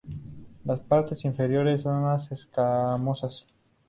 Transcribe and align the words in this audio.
Las 0.65 0.79
parte 0.79 1.13
inferiores 1.27 1.83
son 1.83 2.01
más 2.01 2.31
escamosas. 2.31 3.45